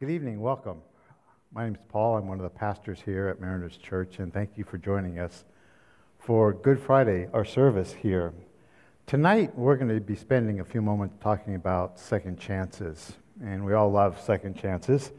Good 0.00 0.10
evening, 0.10 0.40
welcome. 0.40 0.80
My 1.52 1.64
name 1.64 1.74
is 1.74 1.80
Paul. 1.88 2.18
I'm 2.18 2.28
one 2.28 2.38
of 2.38 2.44
the 2.44 2.56
pastors 2.56 3.00
here 3.04 3.26
at 3.26 3.40
Mariners 3.40 3.76
Church, 3.78 4.20
and 4.20 4.32
thank 4.32 4.56
you 4.56 4.62
for 4.62 4.78
joining 4.78 5.18
us 5.18 5.44
for 6.20 6.52
Good 6.52 6.78
Friday, 6.78 7.28
our 7.32 7.44
service 7.44 7.94
here. 7.94 8.32
Tonight, 9.06 9.58
we're 9.58 9.74
going 9.74 9.92
to 9.92 10.00
be 10.00 10.14
spending 10.14 10.60
a 10.60 10.64
few 10.64 10.80
moments 10.80 11.16
talking 11.20 11.56
about 11.56 11.98
second 11.98 12.38
chances, 12.38 13.14
and 13.42 13.64
we 13.64 13.72
all 13.72 13.90
love 13.90 14.20
second 14.20 14.56
chances. 14.56 15.10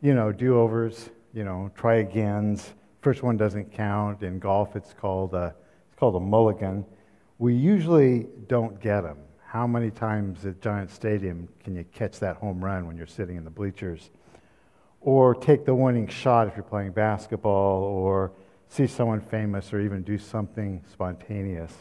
You 0.00 0.14
know, 0.14 0.30
do 0.30 0.60
overs, 0.60 1.10
you 1.34 1.42
know, 1.42 1.72
try 1.74 1.96
agains. 1.96 2.74
First 3.00 3.24
one 3.24 3.36
doesn't 3.36 3.72
count. 3.72 4.22
In 4.22 4.38
golf, 4.38 4.76
it's 4.76 4.92
called 4.92 5.34
a, 5.34 5.56
it's 5.88 5.98
called 5.98 6.14
a 6.14 6.20
mulligan. 6.20 6.86
We 7.38 7.54
usually 7.54 8.28
don't 8.46 8.80
get 8.80 9.00
them. 9.00 9.18
How 9.44 9.66
many 9.66 9.90
times 9.90 10.46
at 10.46 10.60
Giant 10.60 10.92
Stadium 10.92 11.48
can 11.64 11.74
you 11.74 11.82
catch 11.92 12.20
that 12.20 12.36
home 12.36 12.64
run 12.64 12.86
when 12.86 12.96
you're 12.96 13.08
sitting 13.08 13.34
in 13.34 13.42
the 13.42 13.50
bleachers? 13.50 14.10
Or 15.00 15.34
take 15.34 15.64
the 15.64 15.74
winning 15.74 16.08
shot 16.08 16.48
if 16.48 16.56
you're 16.56 16.62
playing 16.62 16.92
basketball, 16.92 17.82
or 17.82 18.32
see 18.68 18.86
someone 18.86 19.20
famous, 19.20 19.72
or 19.72 19.80
even 19.80 20.02
do 20.02 20.18
something 20.18 20.82
spontaneous. 20.92 21.72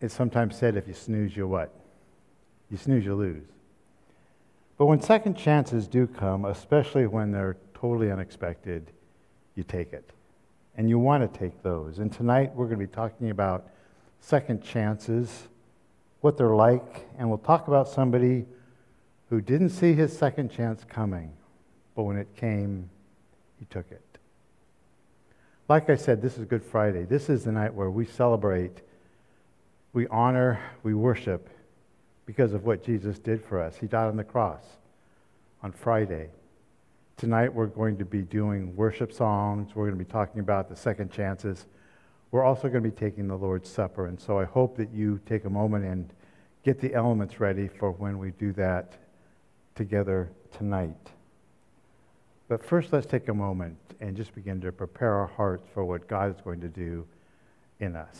It's 0.00 0.14
sometimes 0.14 0.56
said 0.56 0.76
if 0.76 0.88
you 0.88 0.94
snooze, 0.94 1.36
you 1.36 1.46
what? 1.46 1.74
You 2.70 2.76
snooze, 2.76 3.04
you 3.04 3.14
lose. 3.14 3.44
But 4.76 4.86
when 4.86 5.00
second 5.00 5.36
chances 5.36 5.88
do 5.88 6.06
come, 6.06 6.44
especially 6.44 7.06
when 7.06 7.32
they're 7.32 7.56
totally 7.74 8.10
unexpected, 8.10 8.92
you 9.54 9.64
take 9.64 9.92
it. 9.92 10.10
And 10.76 10.88
you 10.88 10.98
want 10.98 11.30
to 11.32 11.38
take 11.38 11.62
those. 11.62 11.98
And 11.98 12.12
tonight 12.12 12.54
we're 12.54 12.66
going 12.66 12.78
to 12.78 12.86
be 12.86 12.92
talking 12.92 13.30
about 13.30 13.68
second 14.20 14.62
chances 14.62 15.48
what 16.20 16.36
they're 16.36 16.54
like, 16.54 17.06
and 17.18 17.28
we'll 17.28 17.38
talk 17.38 17.68
about 17.68 17.88
somebody 17.88 18.44
who 19.30 19.40
didn't 19.40 19.70
see 19.70 19.92
his 19.94 20.16
second 20.16 20.50
chance 20.50 20.84
coming, 20.84 21.32
but 21.98 22.04
when 22.04 22.16
it 22.16 22.28
came, 22.36 22.88
he 23.58 23.64
took 23.64 23.90
it. 23.90 24.18
Like 25.68 25.90
I 25.90 25.96
said, 25.96 26.22
this 26.22 26.38
is 26.38 26.44
Good 26.44 26.62
Friday. 26.62 27.02
This 27.02 27.28
is 27.28 27.42
the 27.42 27.50
night 27.50 27.74
where 27.74 27.90
we 27.90 28.06
celebrate, 28.06 28.82
we 29.92 30.06
honor, 30.06 30.60
we 30.84 30.94
worship 30.94 31.50
because 32.24 32.52
of 32.52 32.64
what 32.64 32.84
Jesus 32.84 33.18
did 33.18 33.44
for 33.44 33.60
us. 33.60 33.76
He 33.76 33.88
died 33.88 34.06
on 34.06 34.16
the 34.16 34.22
cross 34.22 34.62
on 35.60 35.72
Friday. 35.72 36.28
Tonight 37.16 37.52
we're 37.52 37.66
going 37.66 37.98
to 37.98 38.04
be 38.04 38.22
doing 38.22 38.76
worship 38.76 39.12
songs. 39.12 39.74
We're 39.74 39.86
going 39.86 39.98
to 39.98 40.04
be 40.04 40.08
talking 40.08 40.38
about 40.38 40.68
the 40.68 40.76
second 40.76 41.10
chances 41.10 41.66
we're 42.30 42.44
also 42.44 42.68
going 42.68 42.84
to 42.84 42.90
be 42.90 42.94
taking 42.94 43.26
the 43.26 43.36
Lord's 43.36 43.70
Supper. 43.70 44.06
And 44.06 44.20
so 44.20 44.38
I 44.38 44.44
hope 44.44 44.76
that 44.76 44.92
you 44.92 45.18
take 45.26 45.46
a 45.46 45.50
moment 45.50 45.84
and 45.84 46.12
get 46.64 46.78
the 46.78 46.94
elements 46.94 47.40
ready 47.40 47.68
for 47.68 47.90
when 47.90 48.18
we 48.18 48.32
do 48.32 48.52
that 48.52 48.98
together 49.74 50.30
tonight. 50.56 50.94
But 52.48 52.64
first, 52.64 52.92
let's 52.94 53.06
take 53.06 53.28
a 53.28 53.34
moment 53.34 53.76
and 54.00 54.16
just 54.16 54.34
begin 54.34 54.60
to 54.62 54.72
prepare 54.72 55.12
our 55.14 55.26
hearts 55.26 55.68
for 55.74 55.84
what 55.84 56.08
God 56.08 56.34
is 56.34 56.40
going 56.40 56.60
to 56.62 56.68
do 56.68 57.06
in 57.78 57.94
us. 57.94 58.18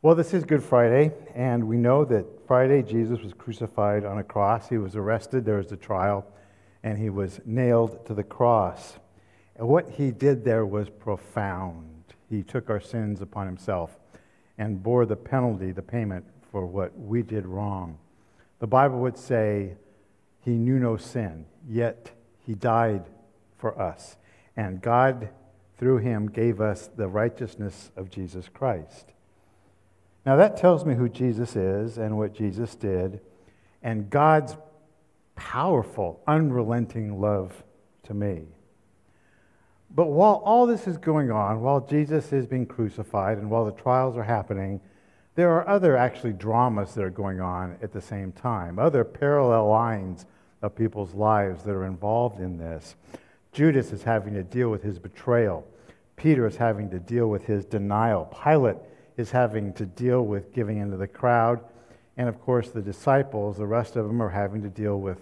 Well, 0.00 0.14
this 0.14 0.32
is 0.32 0.44
Good 0.44 0.62
Friday, 0.62 1.12
and 1.34 1.68
we 1.68 1.76
know 1.76 2.04
that 2.06 2.24
Friday 2.46 2.82
Jesus 2.82 3.20
was 3.20 3.34
crucified 3.34 4.04
on 4.04 4.18
a 4.18 4.24
cross. 4.24 4.68
He 4.68 4.78
was 4.78 4.96
arrested, 4.96 5.44
there 5.44 5.56
was 5.56 5.72
a 5.72 5.76
trial, 5.76 6.24
and 6.82 6.96
he 6.96 7.10
was 7.10 7.40
nailed 7.44 8.06
to 8.06 8.14
the 8.14 8.22
cross. 8.22 8.94
And 9.56 9.68
what 9.68 9.90
he 9.90 10.10
did 10.10 10.44
there 10.44 10.64
was 10.64 10.88
profound. 10.88 12.14
He 12.30 12.42
took 12.42 12.70
our 12.70 12.80
sins 12.80 13.20
upon 13.20 13.46
himself 13.46 13.98
and 14.56 14.82
bore 14.82 15.04
the 15.04 15.16
penalty, 15.16 15.72
the 15.72 15.82
payment 15.82 16.24
for 16.50 16.64
what 16.64 16.96
we 16.98 17.22
did 17.22 17.44
wrong. 17.44 17.98
The 18.60 18.66
Bible 18.66 19.00
would 19.00 19.18
say 19.18 19.74
he 20.40 20.52
knew 20.52 20.78
no 20.78 20.96
sin, 20.96 21.46
yet 21.68 22.12
he 22.46 22.54
died 22.54 23.04
for 23.56 23.80
us. 23.80 24.16
And 24.56 24.80
God, 24.80 25.28
through 25.76 25.98
him, 25.98 26.28
gave 26.28 26.60
us 26.60 26.88
the 26.96 27.08
righteousness 27.08 27.90
of 27.96 28.10
Jesus 28.10 28.48
Christ. 28.48 29.12
Now, 30.24 30.36
that 30.36 30.56
tells 30.56 30.84
me 30.84 30.94
who 30.94 31.08
Jesus 31.08 31.56
is 31.56 31.98
and 31.98 32.18
what 32.18 32.34
Jesus 32.34 32.74
did, 32.74 33.20
and 33.82 34.10
God's 34.10 34.56
powerful, 35.36 36.20
unrelenting 36.26 37.20
love 37.20 37.64
to 38.04 38.14
me. 38.14 38.42
But 39.90 40.06
while 40.06 40.42
all 40.44 40.66
this 40.66 40.86
is 40.86 40.98
going 40.98 41.30
on, 41.30 41.60
while 41.60 41.80
Jesus 41.80 42.32
is 42.32 42.46
being 42.46 42.66
crucified 42.66 43.38
and 43.38 43.50
while 43.50 43.64
the 43.64 43.72
trials 43.72 44.16
are 44.16 44.24
happening, 44.24 44.80
there 45.38 45.52
are 45.52 45.68
other 45.68 45.96
actually 45.96 46.32
dramas 46.32 46.94
that 46.94 47.04
are 47.04 47.10
going 47.10 47.40
on 47.40 47.78
at 47.80 47.92
the 47.92 48.00
same 48.00 48.32
time, 48.32 48.76
other 48.76 49.04
parallel 49.04 49.68
lines 49.68 50.26
of 50.62 50.74
people's 50.74 51.14
lives 51.14 51.62
that 51.62 51.70
are 51.70 51.86
involved 51.86 52.40
in 52.40 52.58
this. 52.58 52.96
Judas 53.52 53.92
is 53.92 54.02
having 54.02 54.34
to 54.34 54.42
deal 54.42 54.68
with 54.68 54.82
his 54.82 54.98
betrayal. 54.98 55.64
Peter 56.16 56.44
is 56.44 56.56
having 56.56 56.90
to 56.90 56.98
deal 56.98 57.28
with 57.28 57.44
his 57.44 57.64
denial. 57.64 58.24
Pilate 58.42 58.78
is 59.16 59.30
having 59.30 59.72
to 59.74 59.86
deal 59.86 60.22
with 60.22 60.52
giving 60.52 60.78
into 60.78 60.96
the 60.96 61.06
crowd. 61.06 61.60
And 62.16 62.28
of 62.28 62.40
course, 62.40 62.70
the 62.70 62.82
disciples, 62.82 63.58
the 63.58 63.66
rest 63.66 63.94
of 63.94 64.08
them, 64.08 64.20
are 64.20 64.30
having 64.30 64.60
to 64.62 64.68
deal 64.68 64.98
with, 64.98 65.20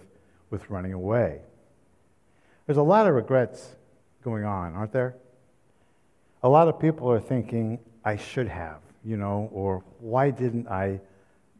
with 0.49 0.67
running 0.71 0.93
away. 0.93 1.41
There's 2.65 2.79
a 2.79 2.81
lot 2.81 3.05
of 3.05 3.13
regrets 3.13 3.75
going 4.23 4.45
on, 4.45 4.73
aren't 4.73 4.93
there? 4.93 5.13
A 6.41 6.49
lot 6.49 6.67
of 6.67 6.79
people 6.79 7.07
are 7.11 7.19
thinking, 7.19 7.77
I 8.03 8.15
should 8.15 8.47
have, 8.47 8.79
you 9.07 9.15
know, 9.15 9.49
or 9.53 9.85
why 9.99 10.29
didn't 10.29 10.67
I 10.67 10.99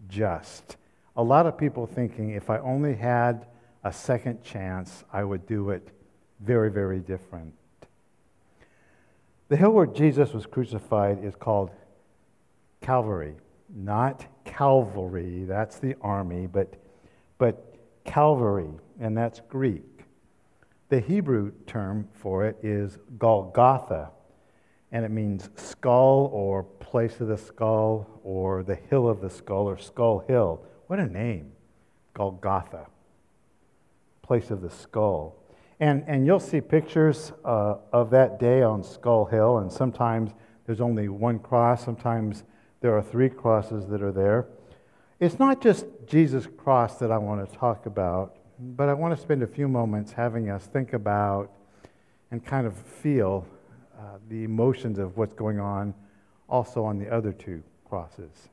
just? 0.10 0.76
A 1.16 1.24
lot 1.24 1.46
of 1.46 1.58
people 1.58 1.88
thinking, 1.88 2.32
if 2.32 2.50
I 2.50 2.58
only 2.60 2.94
had 2.94 3.48
a 3.86 3.94
second 3.94 4.44
chance, 4.44 5.06
I 5.14 5.24
would 5.24 5.48
do 5.48 5.70
it 5.70 5.88
very, 6.42 6.70
very 6.70 7.00
different. 7.00 7.54
The 9.48 9.56
hill 9.56 9.72
where 9.72 9.86
Jesus 9.86 10.34
was 10.34 10.46
crucified 10.46 11.24
is 11.24 11.36
called 11.36 11.72
Calvary, 12.82 13.36
not 13.74 14.26
cavalry, 14.44 15.46
that's 15.46 15.80
the 15.80 15.96
army, 16.02 16.48
but, 16.48 16.74
but 17.38 17.78
Calvary, 18.04 18.72
and 19.00 19.18
that's 19.18 19.40
Greek. 19.48 20.04
The 20.90 21.00
Hebrew 21.00 21.54
term 21.66 22.10
for 22.12 22.46
it 22.46 22.58
is 22.62 22.98
Golgotha, 23.18 24.10
and 24.92 25.04
it 25.04 25.12
means 25.12 25.50
skull 25.56 26.30
or 26.34 26.64
place 26.64 27.20
of 27.20 27.28
the 27.28 27.38
skull 27.38 28.08
or 28.24 28.64
the 28.64 28.76
hill 28.76 29.08
of 29.10 29.22
the 29.22 29.30
skull 29.30 29.68
or 29.68 29.78
skull 29.78 30.20
hill. 30.28 30.64
What 30.88 31.00
a 31.00 31.08
name! 31.08 31.52
Golgotha, 32.14 32.88
place 34.24 34.50
of 34.50 34.62
the 34.62 34.72
skull. 34.72 35.36
And, 35.80 36.04
and 36.08 36.26
you'll 36.26 36.40
see 36.40 36.62
pictures 36.62 37.32
uh, 37.46 37.76
of 37.94 38.10
that 38.10 38.40
day 38.40 38.64
on 38.64 38.84
Skull 38.84 39.26
Hill, 39.26 39.60
and 39.60 39.72
sometimes 39.72 40.32
there's 40.66 40.82
only 40.82 41.08
one 41.10 41.38
cross, 41.38 41.86
sometimes 41.86 42.44
there 42.82 42.98
are 42.98 43.04
three 43.04 43.30
crosses 43.30 43.86
that 43.88 44.02
are 44.02 44.12
there. 44.12 44.48
It's 45.20 45.38
not 45.38 45.62
just 45.62 45.86
Jesus' 46.08 46.48
cross 46.58 46.98
that 46.98 47.12
I 47.12 47.18
want 47.20 47.48
to 47.48 47.58
talk 47.58 47.86
about, 47.86 48.38
but 48.60 48.90
I 48.90 48.94
want 48.94 49.16
to 49.16 49.22
spend 49.22 49.44
a 49.44 49.48
few 49.48 49.68
moments 49.68 50.12
having 50.12 50.50
us 50.50 50.66
think 50.66 50.94
about 50.94 51.52
and 52.32 52.44
kind 52.44 52.66
of 52.66 52.76
feel 52.76 53.46
uh, 53.98 54.18
the 54.30 54.44
emotions 54.44 55.00
of 55.00 55.18
what's 55.18 55.34
going 55.34 55.60
on 55.60 55.94
also 56.48 56.84
on 56.84 57.00
the 57.00 57.10
other 57.10 57.32
two 57.32 57.64
crosses. 57.90 58.50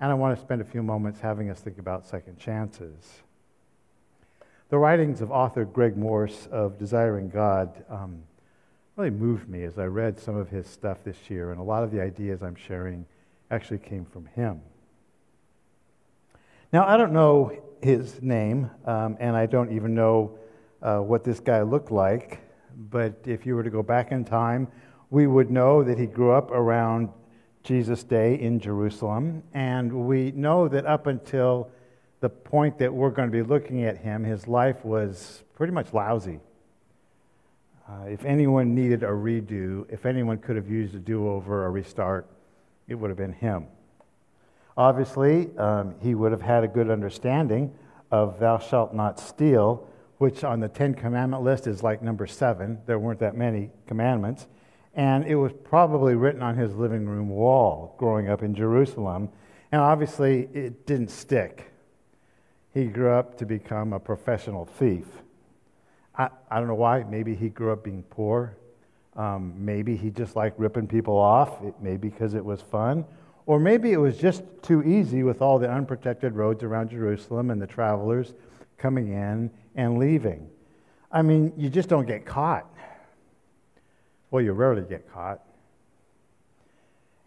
And 0.00 0.10
I 0.10 0.14
want 0.14 0.36
to 0.36 0.40
spend 0.40 0.60
a 0.60 0.64
few 0.64 0.82
moments 0.82 1.20
having 1.20 1.50
us 1.50 1.60
think 1.60 1.78
about 1.78 2.06
second 2.06 2.38
chances. 2.38 3.22
The 4.68 4.78
writings 4.78 5.20
of 5.20 5.30
author 5.30 5.64
Greg 5.64 5.96
Morse 5.96 6.46
of 6.52 6.78
Desiring 6.78 7.30
God 7.30 7.84
um, 7.88 8.22
really 8.96 9.10
moved 9.10 9.48
me 9.48 9.64
as 9.64 9.78
I 9.78 9.86
read 9.86 10.18
some 10.18 10.36
of 10.36 10.50
his 10.50 10.66
stuff 10.66 11.02
this 11.04 11.16
year, 11.28 11.50
and 11.50 11.60
a 11.60 11.62
lot 11.62 11.82
of 11.82 11.90
the 11.90 12.00
ideas 12.00 12.42
I'm 12.42 12.54
sharing 12.54 13.06
actually 13.50 13.78
came 13.78 14.04
from 14.04 14.26
him. 14.26 14.60
Now, 16.72 16.86
I 16.86 16.96
don't 16.96 17.12
know 17.12 17.58
his 17.80 18.20
name, 18.22 18.70
um, 18.84 19.16
and 19.20 19.34
I 19.34 19.46
don't 19.46 19.72
even 19.72 19.94
know 19.94 20.38
uh, 20.82 20.98
what 20.98 21.24
this 21.24 21.40
guy 21.40 21.62
looked 21.62 21.90
like, 21.90 22.40
but 22.78 23.14
if 23.26 23.44
you 23.44 23.56
were 23.56 23.62
to 23.62 23.70
go 23.70 23.82
back 23.82 24.12
in 24.12 24.24
time, 24.24 24.68
we 25.10 25.26
would 25.26 25.50
know 25.50 25.82
that 25.82 25.98
he 25.98 26.06
grew 26.06 26.32
up 26.32 26.50
around 26.50 27.08
Jesus' 27.64 28.04
day 28.04 28.34
in 28.34 28.60
Jerusalem, 28.60 29.42
and 29.52 30.06
we 30.06 30.30
know 30.32 30.68
that 30.68 30.86
up 30.86 31.06
until 31.06 31.70
the 32.20 32.28
point 32.28 32.78
that 32.78 32.92
we're 32.92 33.10
going 33.10 33.28
to 33.28 33.32
be 33.32 33.42
looking 33.42 33.84
at 33.84 33.98
him, 33.98 34.24
his 34.24 34.46
life 34.46 34.84
was 34.84 35.42
pretty 35.54 35.72
much 35.72 35.92
lousy. 35.92 36.40
Uh, 37.88 38.04
if 38.04 38.24
anyone 38.24 38.74
needed 38.74 39.02
a 39.02 39.08
redo, 39.08 39.90
if 39.90 40.06
anyone 40.06 40.38
could 40.38 40.56
have 40.56 40.68
used 40.68 40.94
a 40.94 40.98
do 40.98 41.28
over, 41.28 41.62
or 41.62 41.66
a 41.66 41.70
restart, 41.70 42.26
it 42.86 42.94
would 42.94 43.10
have 43.10 43.16
been 43.16 43.32
him. 43.32 43.66
Obviously, 44.76 45.48
um, 45.56 45.94
he 46.00 46.14
would 46.14 46.30
have 46.32 46.42
had 46.42 46.64
a 46.64 46.68
good 46.68 46.90
understanding 46.90 47.72
of 48.10 48.38
thou 48.38 48.58
shalt 48.58 48.94
not 48.94 49.18
steal, 49.18 49.88
which 50.18 50.44
on 50.44 50.60
the 50.60 50.68
Ten 50.68 50.94
Commandment 50.94 51.42
list 51.42 51.66
is 51.66 51.82
like 51.82 52.02
number 52.02 52.26
seven. 52.26 52.78
There 52.86 52.98
weren't 52.98 53.20
that 53.20 53.36
many 53.36 53.70
commandments. 53.86 54.46
And 54.94 55.24
it 55.26 55.36
was 55.36 55.52
probably 55.64 56.16
written 56.16 56.42
on 56.42 56.56
his 56.56 56.74
living 56.74 57.06
room 57.06 57.28
wall 57.28 57.94
growing 57.98 58.28
up 58.28 58.42
in 58.42 58.54
Jerusalem. 58.54 59.30
And 59.70 59.80
obviously, 59.80 60.48
it 60.52 60.86
didn't 60.86 61.10
stick. 61.10 61.72
he 62.74 62.86
grew 62.86 63.10
up 63.10 63.38
to 63.38 63.46
become 63.46 63.92
a 63.92 64.00
professional 64.00 64.64
thief. 64.64 65.06
I, 66.16 66.28
I 66.50 66.58
don't 66.58 66.68
know 66.68 66.74
why. 66.74 67.04
Maybe 67.04 67.34
he 67.34 67.48
grew 67.48 67.72
up 67.72 67.84
being 67.84 68.02
poor. 68.02 68.56
Um, 69.16 69.52
maybe 69.56 69.96
he 69.96 70.10
just 70.10 70.36
liked 70.36 70.58
ripping 70.58 70.86
people 70.86 71.16
off. 71.16 71.62
It 71.62 71.74
may 71.80 71.96
because 71.96 72.34
it 72.34 72.44
was 72.44 72.60
fun. 72.60 73.04
Or 73.46 73.58
maybe 73.58 73.92
it 73.92 73.96
was 73.96 74.18
just 74.18 74.42
too 74.62 74.82
easy 74.82 75.22
with 75.22 75.40
all 75.40 75.58
the 75.58 75.70
unprotected 75.70 76.34
roads 76.34 76.62
around 76.62 76.90
Jerusalem 76.90 77.50
and 77.50 77.60
the 77.60 77.66
travelers 77.66 78.34
coming 78.76 79.08
in 79.08 79.50
and 79.78 79.96
leaving. 79.96 80.50
I 81.10 81.22
mean, 81.22 81.54
you 81.56 81.70
just 81.70 81.88
don't 81.88 82.06
get 82.06 82.26
caught. 82.26 82.66
Well, 84.30 84.42
you 84.42 84.52
rarely 84.52 84.82
get 84.82 85.10
caught. 85.10 85.40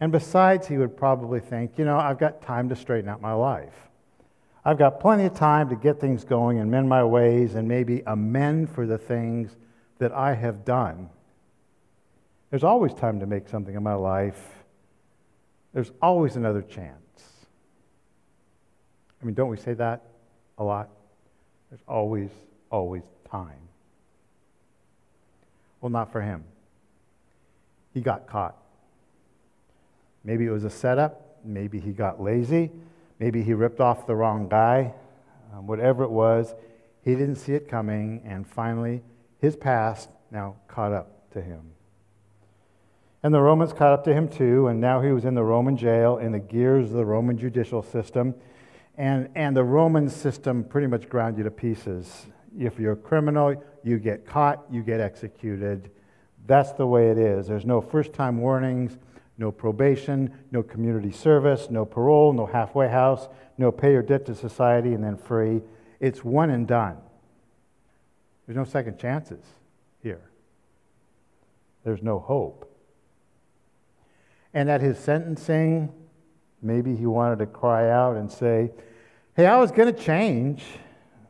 And 0.01 0.11
besides, 0.11 0.67
he 0.67 0.77
would 0.77 0.97
probably 0.97 1.39
think, 1.39 1.79
you 1.79 1.85
know, 1.85 1.97
I've 1.97 2.19
got 2.19 2.41
time 2.41 2.69
to 2.69 2.75
straighten 2.75 3.09
out 3.09 3.21
my 3.21 3.33
life. 3.33 3.73
I've 4.65 4.77
got 4.77 4.99
plenty 4.99 5.25
of 5.25 5.33
time 5.33 5.69
to 5.69 5.75
get 5.75 5.99
things 5.99 6.23
going 6.23 6.59
and 6.59 6.69
mend 6.69 6.89
my 6.89 7.03
ways 7.03 7.55
and 7.55 7.67
maybe 7.67 8.03
amend 8.05 8.69
for 8.69 8.85
the 8.85 8.97
things 8.97 9.55
that 9.99 10.11
I 10.11 10.33
have 10.33 10.65
done. 10.65 11.09
There's 12.49 12.63
always 12.65 12.93
time 12.93 13.21
to 13.21 13.25
make 13.25 13.47
something 13.47 13.73
in 13.73 13.81
my 13.81 13.93
life. 13.93 14.39
There's 15.73 15.91
always 16.01 16.35
another 16.35 16.61
chance. 16.61 16.97
I 19.21 19.25
mean, 19.25 19.35
don't 19.35 19.49
we 19.49 19.57
say 19.57 19.73
that 19.75 20.03
a 20.57 20.63
lot? 20.63 20.89
There's 21.71 21.81
always, 21.87 22.29
always 22.69 23.03
time. 23.31 23.57
Well, 25.79 25.89
not 25.89 26.11
for 26.11 26.21
him. 26.21 26.43
He 27.93 28.01
got 28.01 28.27
caught. 28.27 28.57
Maybe 30.23 30.45
it 30.45 30.51
was 30.51 30.65
a 30.65 30.69
setup. 30.69 31.39
Maybe 31.43 31.79
he 31.79 31.91
got 31.91 32.21
lazy. 32.21 32.71
Maybe 33.19 33.41
he 33.41 33.53
ripped 33.53 33.79
off 33.79 34.05
the 34.05 34.15
wrong 34.15 34.49
guy. 34.49 34.93
Um, 35.53 35.65
whatever 35.65 36.03
it 36.03 36.11
was, 36.11 36.53
he 37.03 37.15
didn't 37.15 37.35
see 37.35 37.53
it 37.53 37.67
coming, 37.67 38.21
and 38.25 38.45
finally, 38.45 39.01
his 39.39 39.55
past 39.55 40.09
now 40.29 40.55
caught 40.67 40.91
up 40.91 41.31
to 41.31 41.41
him. 41.41 41.61
And 43.23 43.33
the 43.33 43.41
Romans 43.41 43.71
caught 43.71 43.93
up 43.93 44.03
to 44.05 44.13
him 44.13 44.27
too, 44.27 44.67
and 44.67 44.81
now 44.81 45.01
he 45.01 45.11
was 45.11 45.25
in 45.25 45.35
the 45.35 45.43
Roman 45.43 45.77
jail 45.77 46.17
in 46.17 46.31
the 46.31 46.39
gears 46.39 46.89
of 46.89 46.97
the 46.97 47.05
Roman 47.05 47.37
judicial 47.37 47.81
system. 47.81 48.35
And, 48.97 49.29
and 49.35 49.55
the 49.55 49.63
Roman 49.63 50.09
system 50.09 50.63
pretty 50.63 50.87
much 50.87 51.09
ground 51.09 51.37
you 51.37 51.43
to 51.43 51.51
pieces. 51.51 52.27
If 52.57 52.79
you're 52.79 52.93
a 52.93 52.97
criminal, 52.97 53.55
you 53.83 53.97
get 53.97 54.25
caught, 54.25 54.65
you 54.69 54.83
get 54.83 54.99
executed. 54.99 55.89
That's 56.45 56.73
the 56.73 56.85
way 56.85 57.09
it 57.09 57.17
is. 57.17 57.47
There's 57.47 57.65
no 57.65 57.81
first 57.81 58.13
time 58.13 58.39
warnings, 58.39 58.97
no 59.37 59.51
probation, 59.51 60.33
no 60.51 60.61
community 60.61 61.11
service, 61.11 61.69
no 61.69 61.85
parole, 61.85 62.33
no 62.33 62.45
halfway 62.45 62.89
house, 62.89 63.27
no 63.57 63.71
pay 63.71 63.91
your 63.91 64.03
debt 64.03 64.25
to 64.25 64.35
society 64.35 64.93
and 64.93 65.03
then 65.03 65.17
free. 65.17 65.61
It's 65.99 66.23
one 66.23 66.49
and 66.49 66.67
done. 66.67 66.97
There's 68.45 68.57
no 68.57 68.65
second 68.65 68.99
chances 68.99 69.43
here. 70.03 70.21
There's 71.83 72.03
no 72.03 72.19
hope. 72.19 72.67
And 74.53 74.69
at 74.69 74.81
his 74.81 74.99
sentencing, 74.99 75.91
maybe 76.61 76.95
he 76.95 77.05
wanted 77.05 77.39
to 77.39 77.45
cry 77.45 77.89
out 77.89 78.17
and 78.17 78.31
say, 78.31 78.71
Hey, 79.35 79.45
I 79.45 79.57
was 79.57 79.71
going 79.71 79.93
to 79.93 79.99
change. 79.99 80.63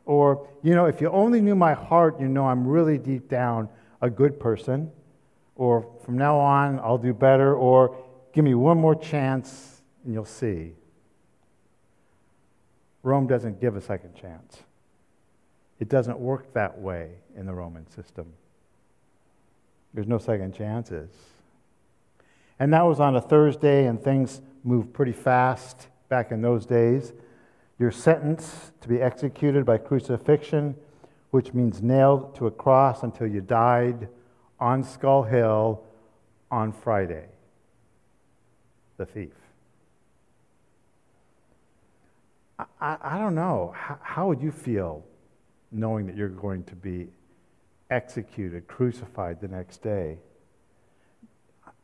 Or, 0.04 0.48
you 0.62 0.74
know, 0.74 0.86
if 0.86 1.00
you 1.00 1.08
only 1.10 1.40
knew 1.40 1.54
my 1.54 1.74
heart, 1.74 2.20
you 2.20 2.28
know 2.28 2.46
I'm 2.46 2.66
really 2.66 2.98
deep 2.98 3.28
down 3.28 3.68
a 4.00 4.10
good 4.10 4.40
person. 4.40 4.90
Or 5.54 5.86
from 6.04 6.18
now 6.18 6.36
on, 6.38 6.80
I'll 6.80 6.98
do 6.98 7.14
better. 7.14 7.54
Or 7.54 7.96
give 8.32 8.44
me 8.44 8.54
one 8.54 8.78
more 8.78 8.96
chance 8.96 9.82
and 10.04 10.12
you'll 10.12 10.24
see. 10.24 10.72
Rome 13.02 13.26
doesn't 13.26 13.60
give 13.60 13.76
a 13.76 13.80
second 13.80 14.14
chance. 14.14 14.58
It 15.80 15.88
doesn't 15.88 16.18
work 16.18 16.52
that 16.54 16.78
way 16.78 17.10
in 17.36 17.46
the 17.46 17.54
Roman 17.54 17.88
system. 17.90 18.32
There's 19.94 20.06
no 20.06 20.18
second 20.18 20.54
chances. 20.54 21.10
And 22.58 22.72
that 22.72 22.82
was 22.82 23.00
on 23.00 23.16
a 23.16 23.20
Thursday, 23.20 23.86
and 23.86 24.02
things 24.02 24.40
moved 24.64 24.92
pretty 24.92 25.12
fast 25.12 25.88
back 26.08 26.30
in 26.30 26.42
those 26.42 26.66
days. 26.66 27.12
You're 27.78 27.90
sentenced 27.90 28.80
to 28.82 28.88
be 28.88 29.00
executed 29.00 29.64
by 29.64 29.78
crucifixion, 29.78 30.76
which 31.30 31.54
means 31.54 31.82
nailed 31.82 32.36
to 32.36 32.46
a 32.46 32.50
cross 32.50 33.02
until 33.02 33.26
you 33.26 33.40
died 33.40 34.08
on 34.60 34.84
Skull 34.84 35.24
Hill 35.24 35.82
on 36.50 36.72
Friday. 36.72 37.26
The 38.98 39.06
thief. 39.06 39.32
I, 42.80 42.96
I 43.02 43.18
don't 43.18 43.34
know. 43.34 43.74
How, 43.76 43.98
how 44.02 44.28
would 44.28 44.40
you 44.40 44.52
feel 44.52 45.04
knowing 45.72 46.06
that 46.06 46.16
you're 46.16 46.28
going 46.28 46.62
to 46.64 46.76
be 46.76 47.08
executed, 47.90 48.68
crucified 48.68 49.40
the 49.40 49.48
next 49.48 49.82
day? 49.82 50.18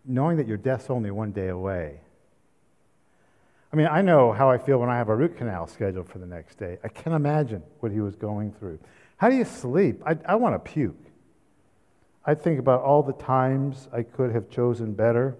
Knowing 0.08 0.38
that 0.38 0.48
your 0.48 0.56
death's 0.56 0.90
only 0.90 1.10
one 1.10 1.30
day 1.30 1.48
away. 1.48 2.00
I 3.72 3.76
mean, 3.76 3.86
I 3.86 4.00
know 4.00 4.32
how 4.32 4.50
I 4.50 4.56
feel 4.56 4.78
when 4.78 4.88
I 4.88 4.96
have 4.96 5.10
a 5.10 5.14
root 5.14 5.36
canal 5.36 5.66
scheduled 5.66 6.08
for 6.08 6.18
the 6.18 6.26
next 6.26 6.58
day. 6.58 6.78
I 6.82 6.88
can't 6.88 7.14
imagine 7.14 7.62
what 7.80 7.92
he 7.92 8.00
was 8.00 8.16
going 8.16 8.52
through. 8.52 8.78
How 9.18 9.28
do 9.28 9.36
you 9.36 9.44
sleep? 9.44 10.02
I, 10.06 10.16
I 10.24 10.36
want 10.36 10.54
to 10.54 10.58
puke. 10.58 10.96
I 12.24 12.34
think 12.34 12.58
about 12.58 12.82
all 12.82 13.02
the 13.02 13.12
times 13.12 13.88
I 13.92 14.02
could 14.02 14.32
have 14.32 14.48
chosen 14.48 14.94
better, 14.94 15.36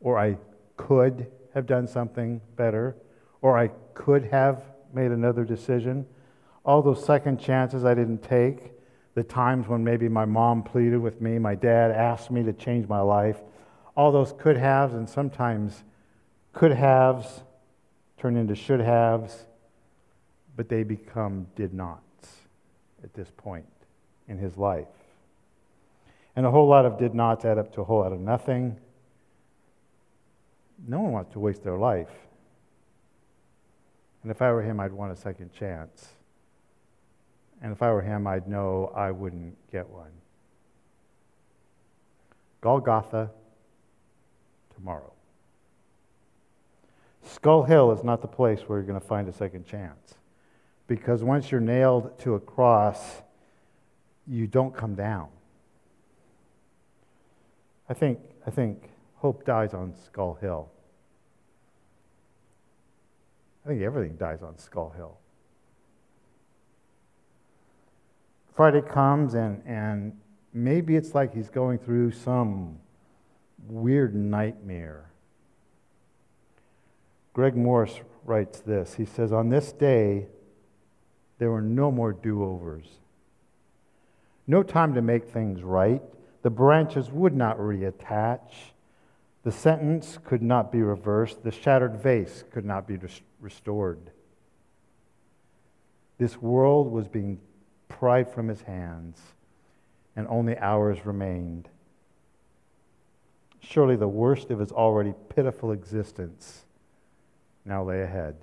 or 0.00 0.18
I 0.18 0.36
could 0.76 1.26
have 1.54 1.66
done 1.66 1.86
something 1.86 2.42
better, 2.56 2.94
or 3.40 3.58
I 3.58 3.68
could 3.94 4.24
have 4.26 4.62
made 4.92 5.10
another 5.10 5.44
decision. 5.44 6.06
All 6.64 6.82
those 6.82 7.04
second 7.04 7.40
chances 7.40 7.84
I 7.84 7.94
didn't 7.94 8.22
take 8.22 8.72
the 9.18 9.24
times 9.24 9.66
when 9.66 9.82
maybe 9.82 10.08
my 10.08 10.24
mom 10.24 10.62
pleaded 10.62 10.98
with 10.98 11.20
me, 11.20 11.40
my 11.40 11.56
dad 11.56 11.90
asked 11.90 12.30
me 12.30 12.44
to 12.44 12.52
change 12.52 12.88
my 12.88 13.00
life, 13.00 13.40
all 13.96 14.12
those 14.12 14.32
could 14.38 14.56
haves 14.56 14.94
and 14.94 15.10
sometimes 15.10 15.82
could 16.52 16.70
haves 16.70 17.40
turn 18.16 18.36
into 18.36 18.54
should 18.54 18.78
haves, 18.78 19.46
but 20.54 20.68
they 20.68 20.84
become 20.84 21.48
did 21.56 21.74
nots 21.74 22.28
at 23.02 23.12
this 23.14 23.28
point 23.36 23.66
in 24.28 24.38
his 24.38 24.56
life. 24.56 24.86
And 26.36 26.46
a 26.46 26.50
whole 26.52 26.68
lot 26.68 26.86
of 26.86 26.96
did 26.96 27.12
nots 27.12 27.44
add 27.44 27.58
up 27.58 27.72
to 27.74 27.80
a 27.80 27.84
whole 27.84 28.02
lot 28.02 28.12
of 28.12 28.20
nothing. 28.20 28.76
No 30.86 31.00
one 31.00 31.10
wants 31.10 31.32
to 31.32 31.40
waste 31.40 31.64
their 31.64 31.76
life. 31.76 32.12
And 34.22 34.30
if 34.30 34.40
I 34.40 34.52
were 34.52 34.62
him, 34.62 34.78
I'd 34.78 34.92
want 34.92 35.10
a 35.10 35.16
second 35.16 35.52
chance. 35.52 36.06
And 37.62 37.72
if 37.72 37.82
I 37.82 37.90
were 37.92 38.02
him, 38.02 38.26
I'd 38.26 38.46
know 38.46 38.92
I 38.94 39.10
wouldn't 39.10 39.56
get 39.72 39.88
one. 39.88 40.10
Golgotha 42.60 43.30
tomorrow. 44.74 45.12
Skull 47.24 47.64
Hill 47.64 47.92
is 47.92 48.02
not 48.02 48.22
the 48.22 48.28
place 48.28 48.60
where 48.60 48.78
you're 48.78 48.86
going 48.86 49.00
to 49.00 49.06
find 49.06 49.28
a 49.28 49.32
second 49.32 49.66
chance. 49.66 50.14
Because 50.86 51.22
once 51.22 51.50
you're 51.50 51.60
nailed 51.60 52.18
to 52.20 52.34
a 52.34 52.40
cross, 52.40 53.22
you 54.26 54.46
don't 54.46 54.74
come 54.74 54.94
down. 54.94 55.28
I 57.88 57.94
think, 57.94 58.18
I 58.46 58.50
think 58.50 58.88
hope 59.16 59.44
dies 59.44 59.74
on 59.74 59.94
Skull 60.06 60.38
Hill. 60.40 60.70
I 63.64 63.68
think 63.68 63.82
everything 63.82 64.16
dies 64.16 64.42
on 64.42 64.56
Skull 64.58 64.90
Hill. 64.96 65.18
Friday 68.58 68.82
comes, 68.82 69.34
and, 69.34 69.62
and 69.66 70.18
maybe 70.52 70.96
it's 70.96 71.14
like 71.14 71.32
he's 71.32 71.48
going 71.48 71.78
through 71.78 72.10
some 72.10 72.76
weird 73.68 74.16
nightmare. 74.16 75.12
Greg 77.34 77.54
Morse 77.56 78.00
writes 78.24 78.58
this. 78.58 78.94
He 78.94 79.04
says, 79.04 79.32
On 79.32 79.48
this 79.48 79.70
day, 79.70 80.26
there 81.38 81.52
were 81.52 81.62
no 81.62 81.92
more 81.92 82.12
do 82.12 82.42
overs. 82.42 82.88
No 84.48 84.64
time 84.64 84.92
to 84.94 85.02
make 85.02 85.30
things 85.30 85.62
right. 85.62 86.02
The 86.42 86.50
branches 86.50 87.12
would 87.12 87.36
not 87.36 87.58
reattach. 87.58 88.72
The 89.44 89.52
sentence 89.52 90.18
could 90.24 90.42
not 90.42 90.72
be 90.72 90.82
reversed. 90.82 91.44
The 91.44 91.52
shattered 91.52 92.02
vase 92.02 92.42
could 92.50 92.64
not 92.64 92.88
be 92.88 92.98
restored. 93.40 94.10
This 96.18 96.42
world 96.42 96.90
was 96.90 97.06
being 97.06 97.38
pried 97.88 98.28
from 98.30 98.48
his 98.48 98.62
hands, 98.62 99.20
and 100.14 100.26
only 100.28 100.56
hours 100.58 101.04
remained. 101.04 101.68
Surely 103.60 103.96
the 103.96 104.08
worst 104.08 104.50
of 104.50 104.58
his 104.58 104.72
already 104.72 105.14
pitiful 105.28 105.72
existence 105.72 106.64
now 107.64 107.82
lay 107.82 108.02
ahead. 108.02 108.36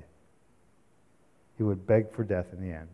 He 1.57 1.63
would 1.63 1.87
beg 1.87 2.11
for 2.11 2.23
death 2.23 2.53
in 2.53 2.61
the 2.61 2.75
end. 2.75 2.89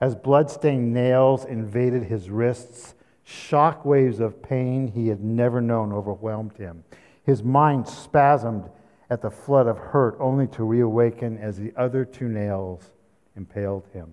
As 0.00 0.14
blood-stained 0.14 0.94
nails 0.94 1.44
invaded 1.44 2.04
his 2.04 2.30
wrists, 2.30 2.94
shock 3.24 3.84
waves 3.84 4.20
of 4.20 4.42
pain 4.42 4.88
he 4.88 5.08
had 5.08 5.22
never 5.22 5.60
known 5.60 5.92
overwhelmed 5.92 6.56
him. 6.56 6.84
His 7.22 7.42
mind 7.42 7.86
spasmed 7.86 8.70
at 9.10 9.20
the 9.20 9.30
flood 9.30 9.66
of 9.66 9.76
hurt, 9.76 10.16
only 10.18 10.46
to 10.48 10.64
reawaken 10.64 11.36
as 11.36 11.58
the 11.58 11.74
other 11.76 12.04
two 12.04 12.28
nails 12.28 12.90
impaled 13.36 13.86
him. 13.92 14.12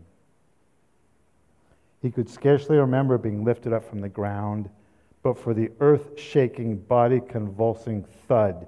He 2.02 2.12
could 2.12 2.30
scarcely 2.30 2.78
remember 2.78 3.18
being 3.18 3.44
lifted 3.44 3.74
up 3.74 3.84
from 3.84 4.00
the 4.00 4.10
ground, 4.10 4.70
but 5.24 5.38
for 5.38 5.54
the 5.54 5.72
earth 5.80 6.20
shaking, 6.20 6.78
body 6.78 7.20
convulsing 7.20 8.04
thud 8.28 8.68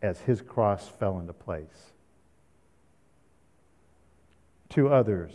as 0.00 0.20
his 0.20 0.40
cross 0.40 0.88
fell 0.88 1.18
into 1.18 1.32
place. 1.32 1.92
Two 4.68 4.88
others 4.88 5.32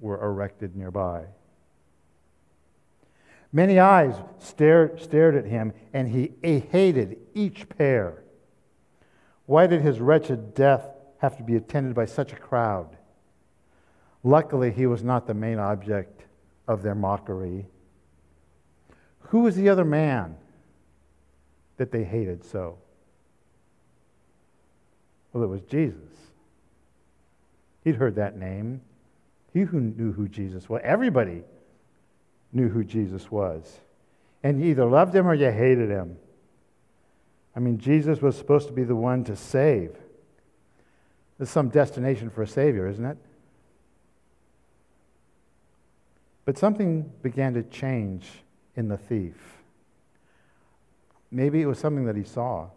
were 0.00 0.22
erected 0.22 0.76
nearby. 0.76 1.24
Many 3.52 3.78
eyes 3.78 4.14
stared, 4.38 5.00
stared 5.00 5.34
at 5.34 5.44
him, 5.44 5.72
and 5.92 6.08
he 6.08 6.32
hated 6.42 7.18
each 7.34 7.68
pair. 7.68 8.22
Why 9.46 9.66
did 9.66 9.82
his 9.82 10.00
wretched 10.00 10.54
death 10.54 10.88
have 11.18 11.36
to 11.36 11.42
be 11.42 11.56
attended 11.56 11.94
by 11.94 12.06
such 12.06 12.32
a 12.32 12.36
crowd? 12.36 12.96
Luckily, 14.24 14.70
he 14.70 14.86
was 14.86 15.02
not 15.02 15.26
the 15.26 15.34
main 15.34 15.58
object 15.58 16.24
of 16.68 16.82
their 16.82 16.94
mockery. 16.94 17.66
Who 19.20 19.40
was 19.40 19.56
the 19.56 19.68
other 19.68 19.84
man 19.84 20.36
that 21.76 21.90
they 21.90 22.04
hated 22.04 22.44
so? 22.44 22.78
Well, 25.32 25.42
it 25.42 25.48
was 25.48 25.62
Jesus. 25.62 25.96
He'd 27.84 27.96
heard 27.96 28.16
that 28.16 28.36
name. 28.38 28.80
He 29.52 29.60
who 29.60 29.80
knew 29.80 30.12
who 30.12 30.28
Jesus 30.28 30.68
was. 30.68 30.80
Everybody 30.84 31.42
knew 32.52 32.68
who 32.68 32.84
Jesus 32.84 33.30
was. 33.30 33.80
And 34.42 34.60
you 34.60 34.70
either 34.70 34.84
loved 34.84 35.14
him 35.14 35.26
or 35.26 35.34
you 35.34 35.50
hated 35.50 35.88
him. 35.88 36.16
I 37.56 37.60
mean, 37.60 37.78
Jesus 37.78 38.20
was 38.20 38.36
supposed 38.36 38.66
to 38.68 38.72
be 38.72 38.84
the 38.84 38.96
one 38.96 39.24
to 39.24 39.36
save. 39.36 39.96
There's 41.38 41.50
some 41.50 41.68
destination 41.68 42.30
for 42.30 42.42
a 42.42 42.46
Savior, 42.46 42.86
isn't 42.88 43.04
it? 43.04 43.18
But 46.44 46.58
something 46.58 47.10
began 47.22 47.54
to 47.54 47.62
change 47.62 48.28
in 48.76 48.88
the 48.88 48.96
thief. 48.96 49.36
Maybe 51.30 51.62
it 51.62 51.66
was 51.66 51.78
something 51.78 52.04
that 52.06 52.16
he 52.16 52.24
saw. 52.24 52.68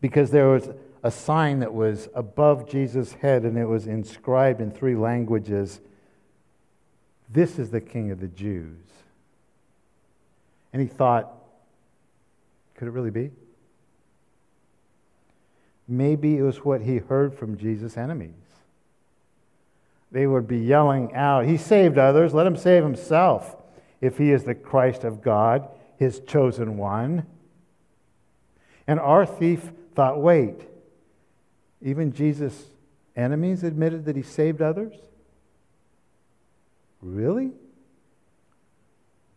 Because 0.00 0.30
there 0.30 0.48
was 0.48 0.70
a 1.02 1.10
sign 1.10 1.60
that 1.60 1.74
was 1.74 2.08
above 2.14 2.68
Jesus' 2.68 3.12
head 3.12 3.42
and 3.42 3.58
it 3.58 3.66
was 3.66 3.86
inscribed 3.86 4.60
in 4.60 4.70
three 4.70 4.96
languages 4.96 5.80
This 7.30 7.58
is 7.58 7.70
the 7.70 7.80
King 7.80 8.10
of 8.10 8.20
the 8.20 8.28
Jews. 8.28 8.78
And 10.72 10.80
he 10.80 10.88
thought, 10.88 11.32
could 12.74 12.88
it 12.88 12.90
really 12.90 13.10
be? 13.10 13.30
Maybe 15.86 16.38
it 16.38 16.42
was 16.42 16.64
what 16.64 16.82
he 16.82 16.98
heard 16.98 17.34
from 17.34 17.56
Jesus' 17.56 17.96
enemies. 17.96 18.43
They 20.14 20.28
would 20.28 20.46
be 20.46 20.58
yelling 20.58 21.12
out, 21.12 21.44
He 21.44 21.56
saved 21.56 21.98
others, 21.98 22.32
let 22.32 22.46
him 22.46 22.56
save 22.56 22.84
himself 22.84 23.56
if 24.00 24.16
he 24.16 24.30
is 24.30 24.44
the 24.44 24.54
Christ 24.54 25.02
of 25.02 25.20
God, 25.20 25.66
his 25.96 26.20
chosen 26.20 26.76
one. 26.76 27.26
And 28.86 29.00
our 29.00 29.26
thief 29.26 29.72
thought, 29.96 30.20
wait, 30.20 30.68
even 31.82 32.12
Jesus' 32.12 32.66
enemies 33.16 33.64
admitted 33.64 34.04
that 34.04 34.14
he 34.14 34.22
saved 34.22 34.62
others? 34.62 34.94
Really? 37.02 37.50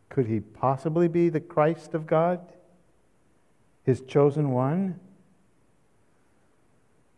Could 0.09 0.27
he 0.27 0.41
possibly 0.41 1.07
be 1.07 1.29
the 1.29 1.39
Christ 1.39 1.95
of 1.95 2.05
God? 2.05 2.53
His 3.83 4.01
chosen 4.01 4.51
one? 4.51 4.99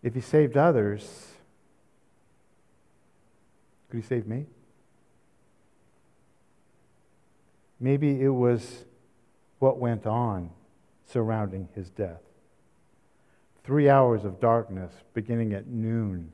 If 0.02 0.14
he 0.14 0.22
saved 0.22 0.56
others, 0.56 1.34
could 3.90 3.98
he 3.98 4.04
save 4.04 4.28
me? 4.28 4.46
Maybe 7.80 8.22
it 8.22 8.30
was 8.30 8.86
what 9.60 9.78
went 9.78 10.06
on 10.06 10.52
surrounding 11.08 11.70
his 11.76 11.90
death. 11.90 12.22
Three 13.64 13.90
hours 13.90 14.26
of 14.26 14.40
darkness 14.40 14.94
beginning 15.14 15.54
at 15.54 15.68
noon 15.68 16.32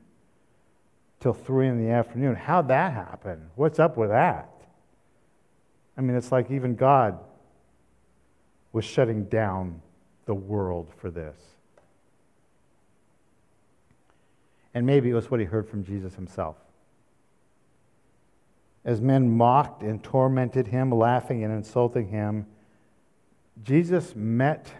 till 1.20 1.32
three 1.32 1.68
in 1.68 1.78
the 1.78 1.90
afternoon. 1.90 2.34
How'd 2.34 2.68
that 2.68 2.92
happen? 2.92 3.50
What's 3.54 3.78
up 3.78 3.96
with 3.96 4.10
that? 4.10 4.50
I 5.96 6.02
mean, 6.02 6.16
it's 6.16 6.30
like 6.30 6.50
even 6.50 6.74
God 6.74 7.18
was 8.72 8.84
shutting 8.84 9.24
down 9.24 9.80
the 10.26 10.34
world 10.34 10.92
for 10.98 11.10
this. 11.10 11.36
And 14.74 14.84
maybe 14.84 15.08
it 15.08 15.14
was 15.14 15.30
what 15.30 15.40
he 15.40 15.46
heard 15.46 15.66
from 15.66 15.84
Jesus 15.84 16.14
himself. 16.14 16.56
As 18.86 19.00
men 19.00 19.36
mocked 19.36 19.82
and 19.82 20.00
tormented 20.00 20.68
him, 20.68 20.92
laughing 20.92 21.42
and 21.42 21.52
insulting 21.52 22.06
him, 22.06 22.46
Jesus 23.64 24.14
met 24.14 24.72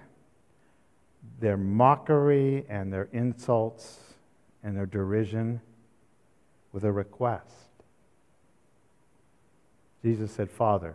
their 1.40 1.56
mockery 1.56 2.64
and 2.68 2.92
their 2.92 3.08
insults 3.12 3.98
and 4.62 4.76
their 4.76 4.86
derision 4.86 5.60
with 6.72 6.84
a 6.84 6.92
request. 6.92 7.50
Jesus 10.04 10.30
said, 10.30 10.52
Father, 10.52 10.94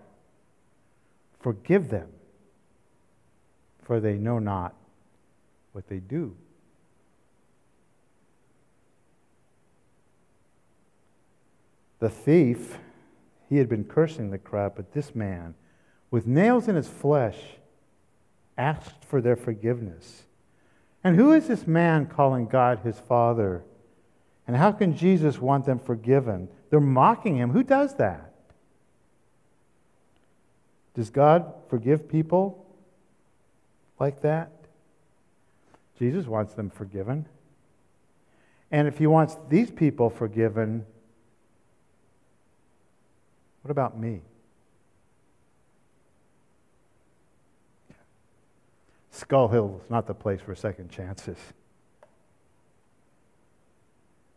forgive 1.42 1.90
them, 1.90 2.08
for 3.84 4.00
they 4.00 4.14
know 4.14 4.40
not 4.40 4.74
what 5.74 5.90
they 5.90 6.00
do. 6.00 6.34
The 12.00 12.10
thief, 12.10 12.78
he 13.52 13.58
had 13.58 13.68
been 13.68 13.84
cursing 13.84 14.32
the 14.32 14.38
crowd, 14.38 14.72
but 14.78 14.94
this 14.94 15.14
man, 15.14 15.56
with 16.10 16.26
nails 16.26 16.70
in 16.70 16.78
his 16.78 16.88
flesh, 16.88 17.36
asked 18.58 19.04
for 19.04 19.20
their 19.20 19.36
forgiveness. 19.36 20.24
And 21.04 21.18
who 21.18 21.34
is 21.34 21.50
this 21.50 21.68
man 21.68 22.06
calling 22.06 22.48
God 22.48 22.80
his 22.80 22.98
Father? 22.98 23.66
And 24.48 24.56
how 24.56 24.72
can 24.72 24.96
Jesus 24.96 25.38
want 25.38 25.66
them 25.66 25.80
forgiven? 25.80 26.48
They're 26.70 26.80
mocking 26.80 27.36
him. 27.36 27.50
Who 27.50 27.62
does 27.62 27.96
that? 27.96 28.34
Does 30.94 31.10
God 31.10 31.54
forgive 31.68 32.08
people 32.08 32.66
like 34.00 34.22
that? 34.22 34.50
Jesus 36.00 36.26
wants 36.26 36.54
them 36.54 36.70
forgiven. 36.70 37.26
And 38.72 38.88
if 38.88 38.98
he 38.98 39.08
wants 39.08 39.36
these 39.50 39.70
people 39.70 40.10
forgiven, 40.10 40.86
what 43.62 43.72
about 43.72 43.98
me? 43.98 44.22
Skull 49.12 49.50
Hill 49.50 49.82
is 49.84 49.90
not 49.90 50.08
the 50.08 50.14
place 50.14 50.42
for 50.42 50.56
second 50.56 50.90
chances. 50.90 51.38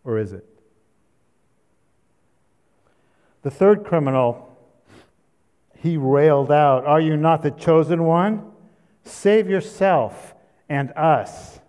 Or 0.04 0.18
is 0.18 0.32
it? 0.32 0.44
The 3.42 3.50
third 3.50 3.84
criminal, 3.84 4.56
he 5.78 5.96
railed 5.96 6.50
out, 6.50 6.84
Are 6.84 7.00
you 7.00 7.16
not 7.16 7.42
the 7.42 7.50
chosen 7.50 8.04
one? 8.04 8.50
Save 9.04 9.48
yourself 9.48 10.34
and 10.68 10.92
us. 10.92 11.60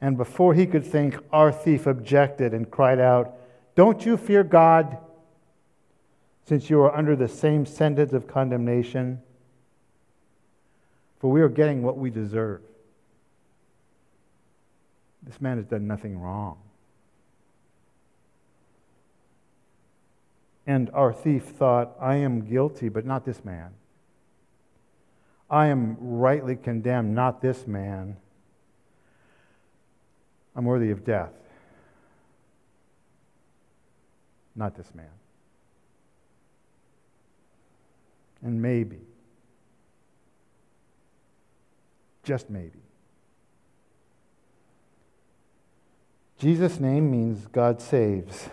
And 0.00 0.16
before 0.16 0.54
he 0.54 0.66
could 0.66 0.84
think, 0.84 1.16
our 1.32 1.50
thief 1.50 1.86
objected 1.86 2.52
and 2.52 2.70
cried 2.70 2.98
out, 2.98 3.36
Don't 3.74 4.04
you 4.04 4.16
fear 4.16 4.44
God, 4.44 4.98
since 6.46 6.68
you 6.68 6.80
are 6.80 6.94
under 6.94 7.16
the 7.16 7.28
same 7.28 7.64
sentence 7.66 8.12
of 8.12 8.26
condemnation? 8.26 9.20
For 11.20 11.30
we 11.30 11.40
are 11.40 11.48
getting 11.48 11.82
what 11.82 11.96
we 11.96 12.10
deserve. 12.10 12.60
This 15.22 15.40
man 15.40 15.56
has 15.56 15.66
done 15.66 15.86
nothing 15.86 16.20
wrong. 16.20 16.58
And 20.66 20.90
our 20.92 21.12
thief 21.12 21.44
thought, 21.44 21.96
I 22.00 22.16
am 22.16 22.42
guilty, 22.42 22.88
but 22.88 23.04
not 23.04 23.24
this 23.24 23.44
man. 23.44 23.70
I 25.50 25.66
am 25.66 25.96
rightly 26.00 26.56
condemned, 26.56 27.14
not 27.14 27.40
this 27.42 27.66
man. 27.66 28.16
I'm 30.56 30.64
worthy 30.64 30.90
of 30.90 31.04
death, 31.04 31.32
not 34.54 34.76
this 34.76 34.94
man. 34.94 35.06
And 38.44 38.62
maybe 38.62 39.00
Just 42.24 42.48
maybe. 42.48 42.80
Jesus' 46.38 46.80
name 46.80 47.10
means 47.10 47.46
God 47.46 47.80
saves. 47.80 48.48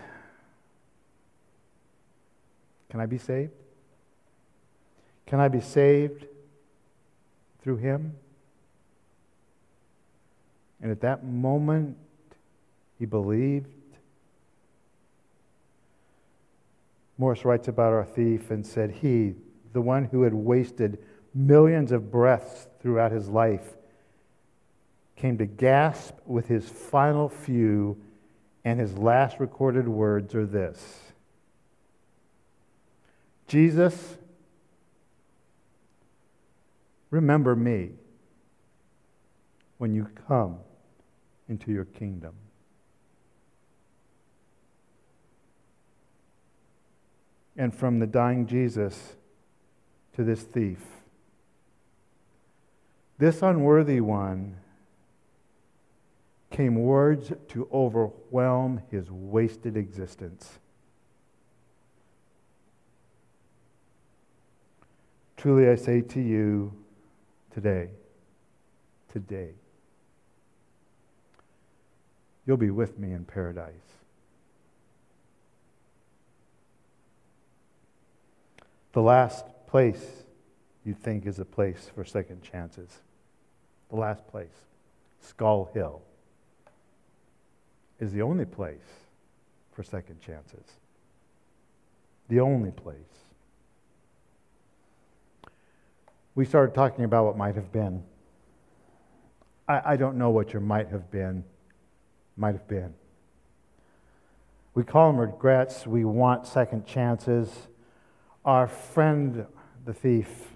Can 2.90 3.00
I 3.00 3.06
be 3.06 3.18
saved? 3.18 3.52
Can 5.26 5.40
I 5.40 5.48
be 5.48 5.60
saved 5.60 6.26
through 7.62 7.78
him? 7.78 8.14
And 10.82 10.90
at 10.90 11.00
that 11.00 11.24
moment, 11.24 11.96
he 12.98 13.06
believed. 13.06 13.68
Morse 17.16 17.44
writes 17.44 17.68
about 17.68 17.92
our 17.92 18.04
thief 18.04 18.50
and 18.50 18.66
said, 18.66 18.90
He, 18.90 19.34
the 19.72 19.82
one 19.82 20.04
who 20.04 20.22
had 20.22 20.34
wasted 20.34 20.98
millions 21.34 21.92
of 21.92 22.10
breaths 22.10 22.68
throughout 22.80 23.12
his 23.12 23.28
life, 23.28 23.76
came 25.16 25.38
to 25.38 25.46
gasp 25.46 26.16
with 26.26 26.48
his 26.48 26.68
final 26.68 27.28
few, 27.28 27.96
and 28.64 28.78
his 28.78 28.96
last 28.98 29.40
recorded 29.40 29.88
words 29.88 30.34
are 30.34 30.46
this 30.46 31.12
Jesus, 33.46 34.16
remember 37.10 37.54
me 37.54 37.90
when 39.78 39.94
you 39.94 40.08
come 40.28 40.58
into 41.48 41.72
your 41.72 41.84
kingdom. 41.84 42.34
And 47.56 47.74
from 47.74 47.98
the 47.98 48.06
dying 48.06 48.46
Jesus 48.46 49.16
to 50.16 50.24
this 50.24 50.42
thief, 50.42 50.80
this 53.18 53.42
unworthy 53.42 54.00
one 54.00 54.56
came 56.50 56.76
words 56.76 57.32
to 57.48 57.68
overwhelm 57.72 58.82
his 58.90 59.10
wasted 59.10 59.76
existence. 59.76 60.58
Truly 65.36 65.68
I 65.68 65.74
say 65.76 66.02
to 66.02 66.20
you 66.20 66.72
today, 67.52 67.88
today, 69.12 69.50
you'll 72.46 72.56
be 72.56 72.70
with 72.70 72.98
me 72.98 73.12
in 73.12 73.24
paradise. 73.24 73.72
The 78.92 79.00
last 79.00 79.46
place 79.72 80.24
you 80.84 80.92
think 80.92 81.24
is 81.24 81.38
a 81.38 81.46
place 81.46 81.90
for 81.94 82.04
second 82.04 82.42
chances. 82.42 83.00
The 83.88 83.96
last 83.96 84.28
place, 84.28 84.66
Skull 85.22 85.70
Hill, 85.72 86.02
is 87.98 88.12
the 88.12 88.20
only 88.20 88.44
place 88.44 89.06
for 89.72 89.82
second 89.82 90.20
chances. 90.20 90.76
The 92.28 92.40
only 92.40 92.70
place. 92.70 92.96
We 96.34 96.44
started 96.44 96.74
talking 96.74 97.06
about 97.06 97.24
what 97.24 97.38
might 97.38 97.54
have 97.54 97.72
been. 97.72 98.02
I, 99.66 99.92
I 99.92 99.96
don't 99.96 100.18
know 100.18 100.28
what 100.28 100.52
your 100.52 100.60
might 100.60 100.88
have 100.88 101.10
been 101.10 101.44
might 102.36 102.52
have 102.52 102.68
been. 102.68 102.92
We 104.74 104.84
call 104.84 105.10
them 105.10 105.18
regrets. 105.18 105.86
We 105.86 106.04
want 106.04 106.46
second 106.46 106.86
chances. 106.86 107.48
Our 108.44 108.68
friend, 108.68 109.46
the 109.84 109.94
thief, 109.94 110.48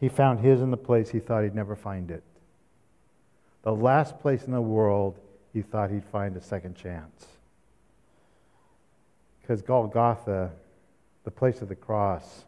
he 0.00 0.08
found 0.08 0.40
his 0.40 0.60
in 0.60 0.70
the 0.70 0.76
place 0.76 1.10
he 1.10 1.20
thought 1.20 1.44
he'd 1.44 1.54
never 1.54 1.76
find 1.76 2.10
it. 2.10 2.22
The 3.62 3.74
last 3.74 4.20
place 4.20 4.44
in 4.44 4.52
the 4.52 4.60
world 4.60 5.18
he 5.52 5.62
thought 5.62 5.90
he'd 5.90 6.04
find 6.04 6.36
a 6.36 6.40
second 6.40 6.76
chance. 6.76 7.26
Because 9.40 9.62
Golgotha, 9.62 10.52
the 11.24 11.30
place 11.30 11.62
of 11.62 11.68
the 11.68 11.74
cross, 11.74 12.44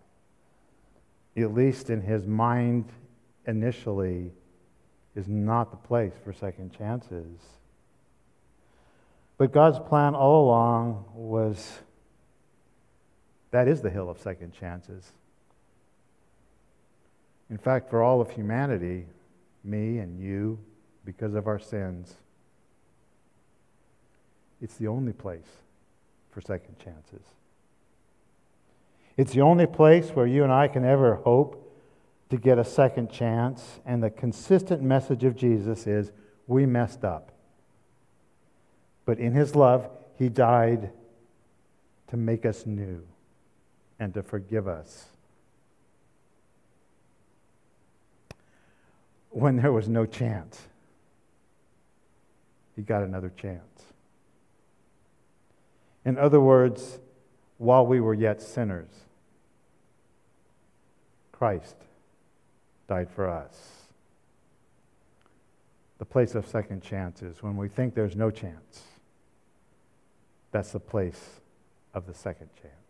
at 1.37 1.54
least 1.54 1.90
in 1.90 2.02
his 2.02 2.26
mind 2.26 2.87
initially, 3.47 4.32
is 5.14 5.28
not 5.28 5.70
the 5.70 5.76
place 5.76 6.12
for 6.23 6.32
second 6.32 6.76
chances. 6.76 7.38
But 9.37 9.52
God's 9.52 9.78
plan 9.78 10.14
all 10.14 10.46
along 10.46 11.05
was 11.14 11.79
that 13.50 13.68
is 13.68 13.81
the 13.81 13.90
hill 13.90 14.11
of 14.11 14.18
second 14.18 14.52
chances. 14.52 15.12
In 17.50 17.58
fact, 17.58 17.88
for 17.90 18.02
all 18.02 18.20
of 18.20 18.30
humanity, 18.30 19.06
me 19.64 19.98
and 19.98 20.20
you, 20.20 20.58
because 21.04 21.34
of 21.34 21.46
our 21.46 21.58
sins, 21.58 22.14
it's 24.61 24.74
the 24.74 24.88
only 24.88 25.12
place 25.12 25.48
for 26.30 26.40
second 26.40 26.78
chances. 26.78 27.22
It's 29.16 29.32
the 29.32 29.40
only 29.40 29.66
place 29.66 30.11
where 30.11 30.26
you 30.26 30.44
and 30.44 30.52
I 30.52 30.68
can 30.68 30.84
ever 30.84 31.16
hope 31.16 31.64
to 32.30 32.37
get 32.37 32.58
a 32.58 32.64
second 32.64 33.11
chance. 33.11 33.80
And 33.84 34.02
the 34.02 34.11
consistent 34.11 34.82
message 34.82 35.24
of 35.24 35.34
Jesus 35.34 35.87
is 35.87 36.12
we 36.46 36.66
messed 36.66 37.04
up. 37.04 37.32
But 39.04 39.18
in 39.18 39.32
his 39.32 39.56
love, 39.56 39.88
he 40.18 40.28
died 40.28 40.90
to 42.08 42.16
make 42.16 42.44
us 42.44 42.66
new 42.66 43.02
and 43.98 44.12
to 44.14 44.22
forgive 44.22 44.68
us. 44.68 45.06
When 49.38 49.55
there 49.55 49.70
was 49.70 49.88
no 49.88 50.05
chance, 50.05 50.66
he 52.74 52.83
got 52.83 53.05
another 53.05 53.31
chance. 53.37 53.85
In 56.05 56.18
other 56.18 56.40
words, 56.40 56.98
while 57.59 57.87
we 57.87 58.01
were 58.01 58.14
yet 58.14 58.42
sinners, 58.42 58.90
Christ 61.31 61.77
died 62.88 63.09
for 63.11 63.29
us. 63.29 63.85
The 65.98 66.05
place 66.05 66.35
of 66.35 66.44
second 66.48 66.83
chances, 66.83 67.40
when 67.40 67.57
we 67.57 67.68
think 67.68 67.94
there's 67.94 68.16
no 68.16 68.33
chance, 68.33 68.83
that's 70.51 70.72
the 70.72 70.81
place 70.81 71.40
of 71.94 72.07
the 72.07 72.14
second 72.14 72.51
chance. 72.61 72.88